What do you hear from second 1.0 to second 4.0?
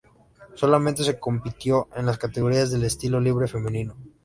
se compitió en las categorías del estilo libre femenino.